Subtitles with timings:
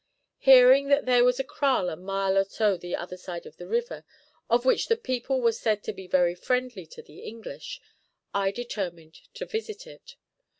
[0.39, 3.67] Hearing that there was a kraal a mile or so the other side of the
[3.67, 4.03] river,
[4.49, 7.79] of which the people were said to be very friendly to the English,
[8.33, 10.15] I determined to visit it.